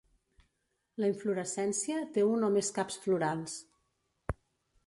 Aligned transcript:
La 1.03 1.09
inflorescència 1.11 1.99
té 2.17 2.25
un 2.31 2.47
o 2.47 2.49
més 2.57 2.73
caps 2.79 3.01
florals. 3.07 3.63